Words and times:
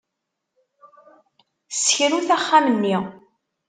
Ssekrut 1.75 2.29
axxam-nni. 2.37 2.97